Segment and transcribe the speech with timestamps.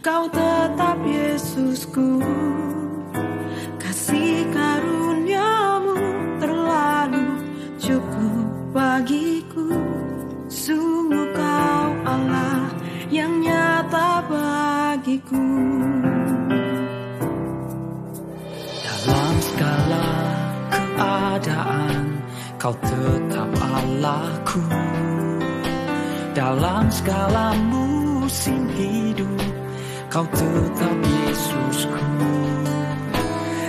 [0.00, 2.24] Kau tetap Yesusku.
[3.76, 5.92] Kasih karuniamu
[6.40, 7.28] terlalu
[7.76, 9.68] cukup bagiku.
[10.48, 12.72] Sungguh kau Allah
[13.12, 15.44] yang nyata bagiku.
[18.80, 20.08] Dalam segala
[20.72, 22.04] keadaan
[22.56, 24.64] Kau tetap Allahku.
[26.32, 29.60] Dalam segala musim hidup
[30.10, 32.02] Kau tetap Yesusku.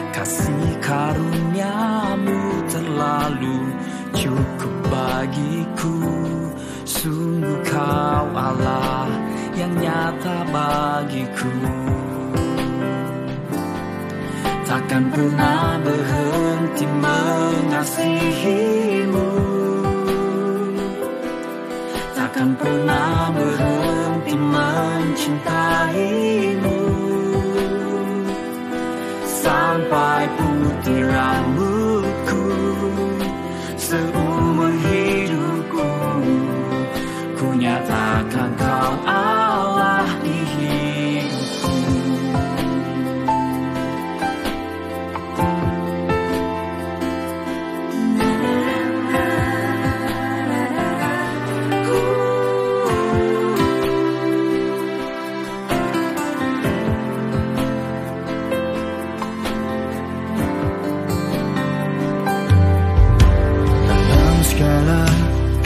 [0.09, 3.69] Kasih karuniamu terlalu
[4.09, 6.01] cukup bagiku.
[6.81, 9.05] Sungguh kau Allah
[9.53, 11.53] yang nyata bagiku.
[14.65, 18.09] Takkan pernah berhenti mengasihimu.
[22.17, 26.30] Takkan pernah berhenti mencintaimu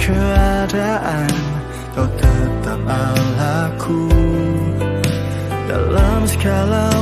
[0.05, 1.29] keadaan
[1.97, 4.05] Kau tetap Allahku
[5.65, 6.93] Dalam segala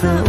[0.00, 0.27] Seumur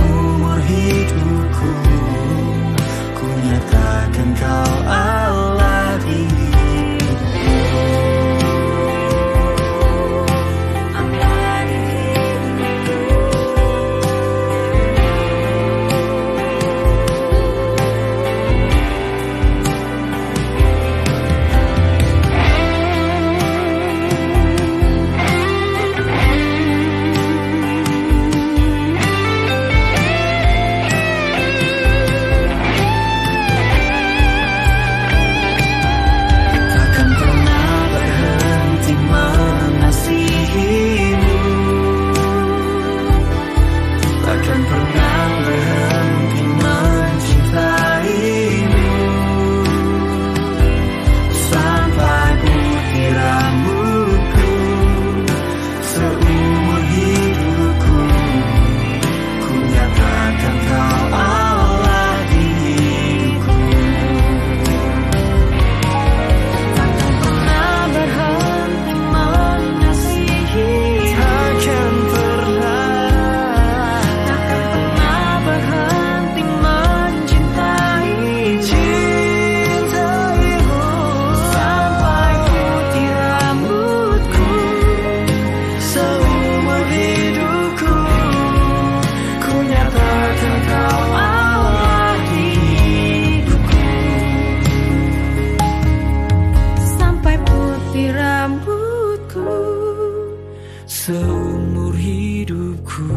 [101.10, 103.10] seumur hidupku.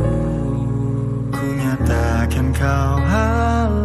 [1.29, 3.77] Ku nyatakan kau halal.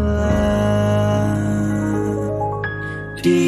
[3.19, 3.39] Di